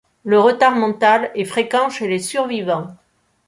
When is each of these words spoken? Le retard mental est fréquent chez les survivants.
Le 0.23 0.39
retard 0.39 0.75
mental 0.77 1.29
est 1.35 1.45
fréquent 1.45 1.91
chez 1.91 2.07
les 2.07 2.17
survivants. 2.17 2.89